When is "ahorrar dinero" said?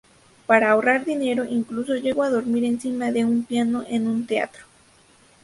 0.71-1.45